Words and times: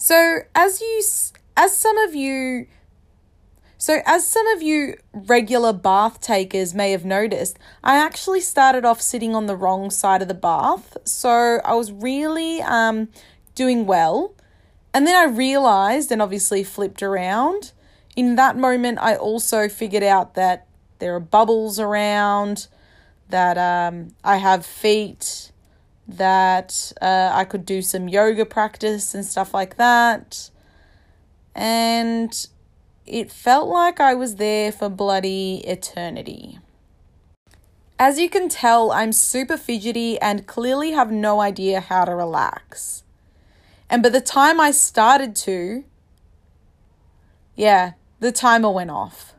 So, 0.00 0.42
as 0.54 0.80
you 0.80 1.02
as 1.56 1.76
some 1.76 1.98
of 1.98 2.14
you 2.14 2.68
so, 3.78 4.00
as 4.06 4.28
some 4.28 4.46
of 4.46 4.62
you 4.62 4.96
regular 5.12 5.72
bath 5.72 6.20
takers 6.20 6.72
may 6.72 6.92
have 6.92 7.04
noticed, 7.04 7.58
I 7.82 7.96
actually 7.96 8.40
started 8.40 8.84
off 8.84 9.00
sitting 9.02 9.34
on 9.34 9.46
the 9.46 9.56
wrong 9.56 9.90
side 9.90 10.22
of 10.22 10.28
the 10.28 10.34
bath. 10.34 10.96
So, 11.02 11.60
I 11.64 11.74
was 11.74 11.90
really 11.90 12.62
um, 12.62 13.08
doing 13.56 13.86
well. 13.86 14.34
And 14.94 15.04
then 15.04 15.16
I 15.16 15.24
realized 15.24 16.12
and 16.12 16.22
obviously 16.22 16.62
flipped 16.62 17.02
around. 17.02 17.72
In 18.14 18.36
that 18.36 18.56
moment, 18.56 18.98
I 19.00 19.16
also 19.16 19.68
figured 19.68 20.04
out 20.04 20.34
that 20.34 20.68
there 21.00 21.14
are 21.16 21.20
bubbles 21.20 21.80
around, 21.80 22.68
that 23.30 23.58
um, 23.58 24.14
I 24.22 24.36
have 24.36 24.64
feet, 24.64 25.47
that 26.08 26.92
uh, 27.02 27.30
I 27.32 27.44
could 27.44 27.66
do 27.66 27.82
some 27.82 28.08
yoga 28.08 28.46
practice 28.46 29.14
and 29.14 29.24
stuff 29.24 29.52
like 29.52 29.76
that. 29.76 30.50
And 31.54 32.46
it 33.04 33.30
felt 33.30 33.68
like 33.68 34.00
I 34.00 34.14
was 34.14 34.36
there 34.36 34.72
for 34.72 34.88
bloody 34.88 35.62
eternity. 35.66 36.58
As 37.98 38.18
you 38.18 38.30
can 38.30 38.48
tell, 38.48 38.90
I'm 38.92 39.12
super 39.12 39.56
fidgety 39.56 40.18
and 40.20 40.46
clearly 40.46 40.92
have 40.92 41.10
no 41.10 41.40
idea 41.40 41.80
how 41.80 42.04
to 42.04 42.14
relax. 42.14 43.02
And 43.90 44.02
by 44.02 44.10
the 44.10 44.20
time 44.20 44.60
I 44.60 44.70
started 44.70 45.34
to, 45.36 45.84
yeah, 47.56 47.92
the 48.20 48.30
timer 48.30 48.70
went 48.70 48.90
off. 48.90 49.34